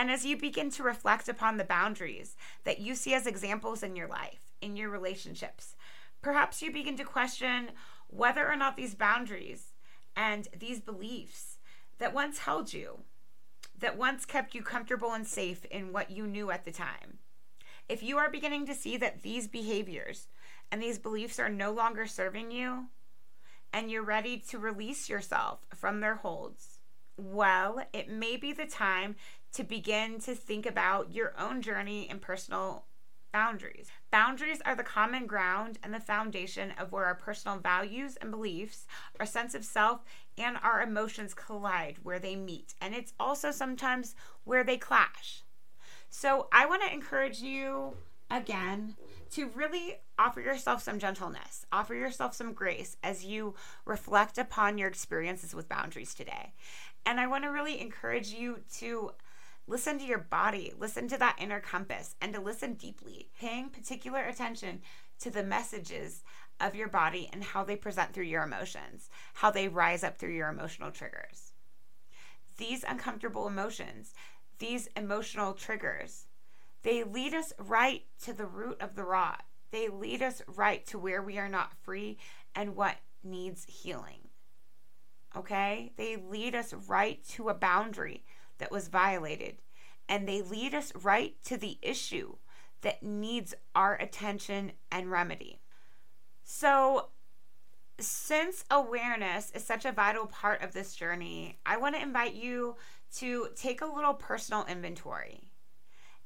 [0.00, 2.34] And as you begin to reflect upon the boundaries
[2.64, 5.76] that you see as examples in your life, in your relationships,
[6.22, 7.72] perhaps you begin to question
[8.06, 9.74] whether or not these boundaries
[10.16, 11.58] and these beliefs
[11.98, 13.00] that once held you,
[13.78, 17.18] that once kept you comfortable and safe in what you knew at the time,
[17.86, 20.28] if you are beginning to see that these behaviors
[20.72, 22.86] and these beliefs are no longer serving you,
[23.70, 26.80] and you're ready to release yourself from their holds,
[27.18, 29.14] well, it may be the time
[29.52, 32.84] to begin to think about your own journey and personal
[33.32, 33.88] boundaries.
[34.10, 38.86] Boundaries are the common ground and the foundation of where our personal values and beliefs,
[39.18, 40.04] our sense of self,
[40.36, 42.74] and our emotions collide, where they meet.
[42.80, 45.42] And it's also sometimes where they clash.
[46.08, 47.94] So I want to encourage you
[48.30, 48.96] again
[49.32, 54.88] to really offer yourself some gentleness, offer yourself some grace as you reflect upon your
[54.88, 56.52] experiences with boundaries today.
[57.06, 59.12] And I want to really encourage you to
[59.70, 64.20] Listen to your body, listen to that inner compass, and to listen deeply, paying particular
[64.24, 64.80] attention
[65.20, 66.24] to the messages
[66.60, 70.34] of your body and how they present through your emotions, how they rise up through
[70.34, 71.52] your emotional triggers.
[72.56, 74.12] These uncomfortable emotions,
[74.58, 76.26] these emotional triggers,
[76.82, 79.44] They lead us right to the root of the rot.
[79.70, 82.18] They lead us right to where we are not free
[82.56, 84.30] and what needs healing.
[85.36, 85.92] Okay?
[85.96, 88.24] They lead us right to a boundary
[88.60, 89.56] that was violated.
[90.08, 92.36] And they lead us right to the issue
[92.82, 95.60] that needs our attention and remedy.
[96.44, 97.08] So,
[97.98, 102.76] since awareness is such a vital part of this journey, I want to invite you
[103.16, 105.50] to take a little personal inventory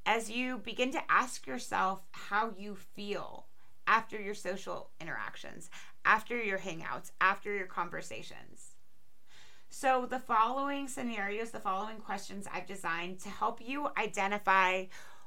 [0.06, 3.46] as you begin to ask yourself how you feel
[3.86, 5.68] after your social interactions,
[6.04, 8.73] after your hangouts, after your conversations.
[9.76, 14.84] So, the following scenarios, the following questions I've designed to help you identify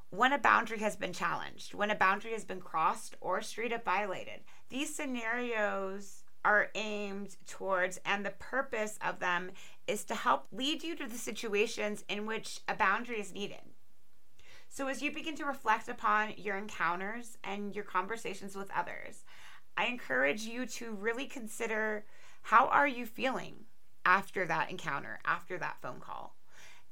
[0.08, 3.84] when a boundary has been challenged, when a boundary has been crossed or straight up
[3.84, 4.40] violated.
[4.70, 9.50] These scenarios are aimed towards, and the purpose of them
[9.86, 13.60] is to help lead you to the situations in which a boundary is needed.
[14.70, 19.24] So, as you begin to reflect upon your encounters and your conversations with others,
[19.76, 22.06] I encourage you to really consider
[22.40, 23.66] how are you feeling
[24.08, 26.34] after that encounter, after that phone call,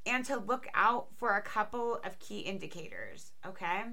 [0.04, 3.84] and to look out for a couple of key indicators, okay?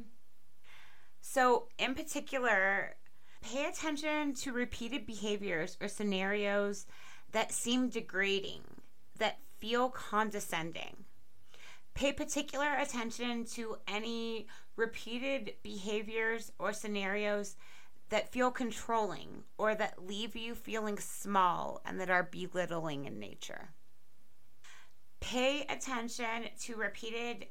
[1.22, 2.96] So, in particular,
[3.42, 6.86] pay attention to repeated behaviors or scenarios
[7.32, 8.64] that seem degrading,
[9.18, 11.06] that feel condescending.
[11.94, 17.56] Pay particular attention to any repeated behaviors or scenarios
[18.14, 23.70] that feel controlling or that leave you feeling small and that are belittling in nature.
[25.20, 27.48] Pay attention to repeated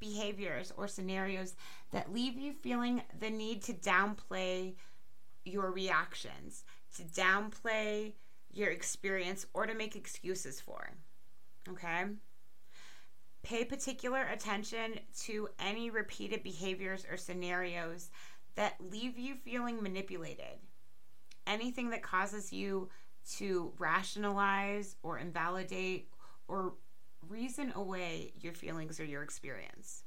[0.00, 1.54] behaviors or scenarios
[1.92, 4.72] that leave you feeling the need to downplay
[5.44, 6.64] your reactions,
[6.96, 8.14] to downplay
[8.54, 10.92] your experience, or to make excuses for.
[11.68, 12.04] Okay?
[13.42, 18.08] Pay particular attention to any repeated behaviors or scenarios
[18.56, 20.58] that leave you feeling manipulated.
[21.46, 22.88] Anything that causes you
[23.36, 26.08] to rationalize or invalidate
[26.48, 26.74] or
[27.28, 30.04] reason away your feelings or your experience.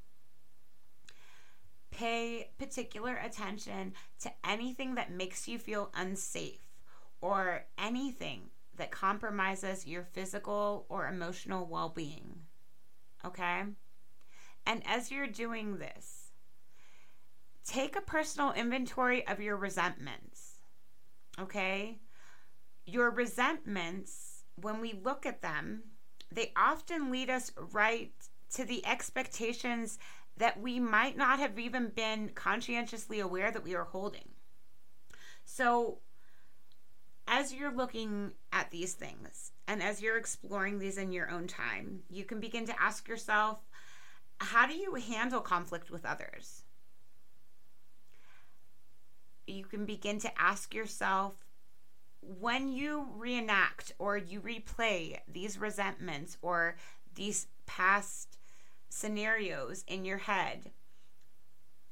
[1.92, 6.60] Pay particular attention to anything that makes you feel unsafe
[7.22, 8.42] or anything
[8.76, 12.42] that compromises your physical or emotional well being.
[13.26, 13.64] Okay?
[14.66, 16.17] And as you're doing this,
[17.68, 20.60] take a personal inventory of your resentments.
[21.40, 22.00] Okay?
[22.86, 25.84] Your resentments, when we look at them,
[26.32, 28.14] they often lead us right
[28.54, 30.00] to the expectations
[30.38, 34.30] that we might not have even been conscientiously aware that we are holding.
[35.44, 36.00] So,
[37.28, 42.04] as you're looking at these things and as you're exploring these in your own time,
[42.10, 43.60] you can begin to ask yourself
[44.40, 46.64] how do you handle conflict with others?
[49.48, 51.36] You can begin to ask yourself
[52.22, 56.76] when you reenact or you replay these resentments or
[57.16, 58.38] these past
[58.90, 60.72] scenarios in your head,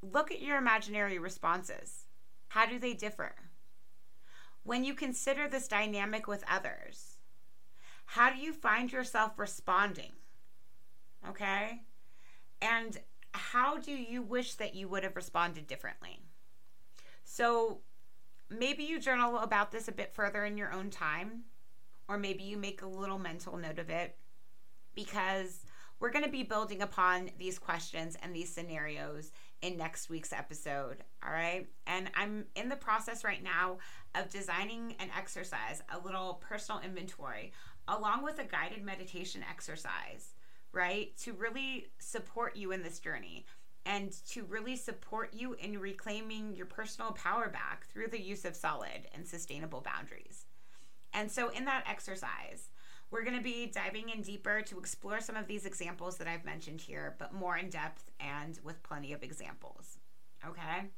[0.01, 2.05] look at your imaginary responses.
[2.49, 3.35] How do they differ?
[4.63, 7.17] When you consider this dynamic with others,
[8.05, 10.11] how do you find yourself responding?
[11.27, 11.81] Okay?
[12.61, 12.99] And
[13.31, 16.24] how do you wish that you would have responded differently?
[17.35, 17.79] So
[18.49, 21.43] maybe you journal about this a bit further in your own time,
[22.07, 24.15] or maybe you make a little mental note of it
[24.95, 25.65] because
[25.99, 31.03] we're going to be building upon these questions and these scenarios in next week's episode.
[31.21, 31.67] All right.
[31.87, 33.79] And I'm in the process right now
[34.17, 37.51] of designing an exercise, a little personal inventory,
[37.89, 40.35] along with a guided meditation exercise,
[40.71, 41.11] right?
[41.17, 43.45] To really support you in this journey
[43.85, 48.55] and to really support you in reclaiming your personal power back through the use of
[48.55, 50.45] solid and sustainable boundaries.
[51.13, 52.69] And so, in that exercise,
[53.11, 56.43] we're going to be diving in deeper to explore some of these examples that I've
[56.43, 59.97] mentioned here, but more in depth and with plenty of examples.
[60.45, 60.89] Okay?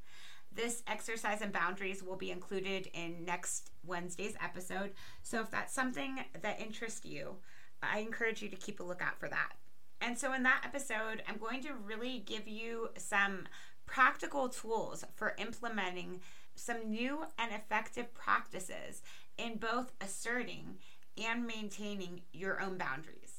[0.52, 4.94] This exercise and boundaries will be included in next Wednesday's episode.
[5.22, 7.36] So if that's something that interests you,
[7.84, 9.54] I encourage you to keep a lookout for that.
[10.02, 13.48] And so in that episode, I'm going to really give you some
[13.86, 16.22] practical tools for implementing
[16.56, 19.02] some new and effective practices
[19.38, 20.78] in both asserting
[21.18, 23.34] and maintaining your own boundaries.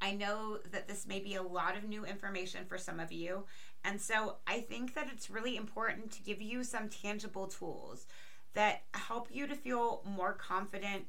[0.00, 3.44] I know that this may be a lot of new information for some of you,
[3.84, 8.06] and so I think that it's really important to give you some tangible tools
[8.54, 11.06] that help you to feel more confident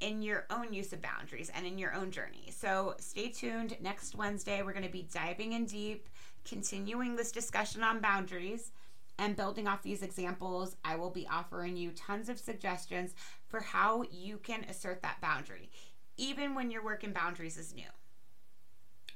[0.00, 2.50] in your own use of boundaries and in your own journey.
[2.50, 3.76] So stay tuned.
[3.80, 6.08] Next Wednesday, we're going to be diving in deep,
[6.44, 8.72] continuing this discussion on boundaries.
[9.18, 13.14] And building off these examples, I will be offering you tons of suggestions
[13.48, 15.70] for how you can assert that boundary,
[16.16, 17.84] even when your work in boundaries is new.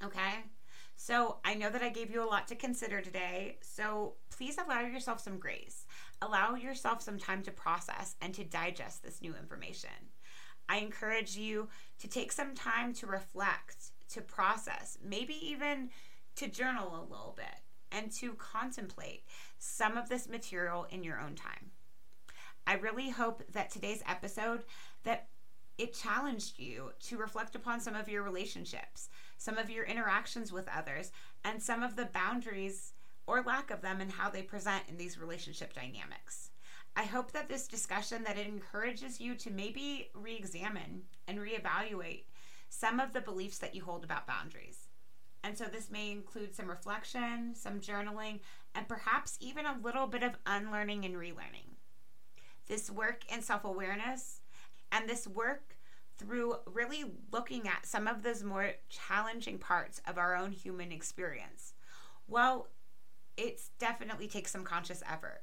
[0.05, 0.45] Okay?
[0.97, 3.59] So I know that I gave you a lot to consider today.
[3.62, 5.87] So please allow yourself some grace.
[6.20, 9.91] Allow yourself some time to process and to digest this new information.
[10.69, 15.91] I encourage you to take some time to reflect, to process, maybe even
[16.37, 17.47] to journal a little bit
[17.93, 19.25] and to contemplate
[19.59, 21.71] some of this material in your own time.
[22.67, 24.65] I really hope that today's episode
[25.05, 25.29] that
[25.77, 29.09] it challenged you to reflect upon some of your relationships,
[29.39, 31.11] some of your interactions with others,
[31.45, 32.93] and some of the boundaries
[33.27, 36.51] or lack of them and how they present in these relationship dynamics.
[36.97, 42.24] I hope that this discussion that it encourages you to maybe re-examine and reevaluate
[42.68, 44.88] some of the beliefs that you hold about boundaries.
[45.42, 48.40] And so this may include some reflection, some journaling,
[48.74, 51.76] and perhaps even a little bit of unlearning and relearning.
[52.66, 54.40] This work in self-awareness
[54.90, 55.76] and this work
[56.16, 61.74] through really looking at some of those more challenging parts of our own human experience.
[62.28, 62.68] Well,
[63.36, 65.42] it definitely takes some conscious effort.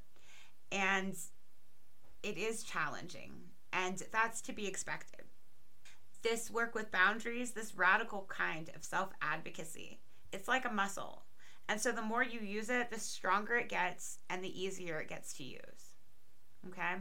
[0.71, 1.15] And
[2.23, 3.31] it is challenging,
[3.73, 5.25] and that's to be expected.
[6.21, 9.99] This work with boundaries, this radical kind of self advocacy,
[10.31, 11.23] it's like a muscle.
[11.67, 15.07] And so the more you use it, the stronger it gets and the easier it
[15.07, 15.93] gets to use.
[16.67, 16.95] Okay?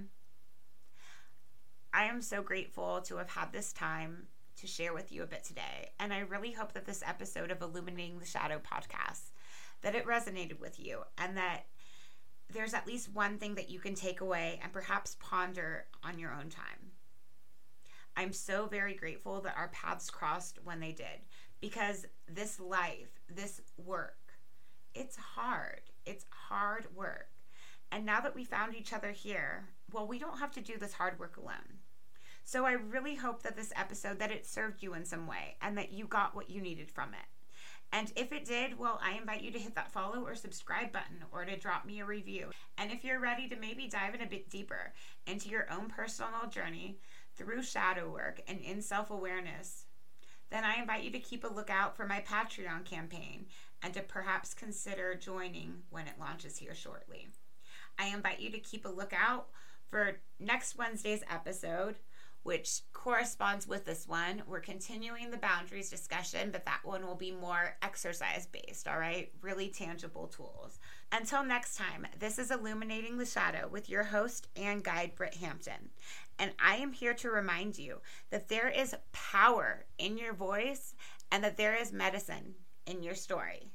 [1.92, 5.42] I am so grateful to have had this time to share with you a bit
[5.42, 5.90] today.
[5.98, 9.30] And I really hope that this episode of Illuminating the Shadow podcast
[9.82, 11.64] that it resonated with you and that
[12.52, 16.32] there's at least one thing that you can take away and perhaps ponder on your
[16.32, 16.92] own time.
[18.16, 21.24] I'm so very grateful that our paths crossed when they did
[21.60, 24.16] because this life, this work,
[24.94, 25.82] it's hard.
[26.06, 27.28] It's hard work.
[27.92, 30.92] And now that we found each other here, well, we don't have to do this
[30.92, 31.78] hard work alone.
[32.44, 35.76] So I really hope that this episode that it served you in some way and
[35.78, 37.26] that you got what you needed from it.
[37.92, 41.24] And if it did, well, I invite you to hit that follow or subscribe button
[41.32, 42.50] or to drop me a review.
[42.78, 44.92] And if you're ready to maybe dive in a bit deeper
[45.26, 46.98] into your own personal journey
[47.36, 49.86] through shadow work and in self awareness,
[50.50, 53.46] then I invite you to keep a lookout for my Patreon campaign
[53.82, 57.28] and to perhaps consider joining when it launches here shortly.
[57.98, 59.48] I invite you to keep a lookout
[59.90, 61.96] for next Wednesday's episode
[62.42, 64.42] which corresponds with this one.
[64.46, 69.30] We're continuing the boundaries discussion, but that one will be more exercise based, all right?
[69.42, 70.78] Really tangible tools.
[71.12, 75.90] Until next time, this is Illuminating the Shadow with your host and guide, Britt Hampton.
[76.38, 80.94] And I am here to remind you that there is power in your voice
[81.30, 82.54] and that there is medicine
[82.86, 83.72] in your story.